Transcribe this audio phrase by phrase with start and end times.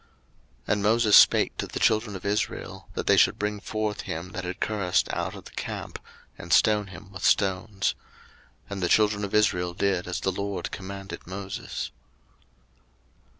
[0.67, 4.29] 03:024:023 And Moses spake to the children of Israel, that they should bring forth him
[4.31, 5.99] that had cursed out of the camp,
[6.39, 7.93] and stone him with stones.
[8.67, 11.91] And the children of Israel did as the LORD commanded Moses.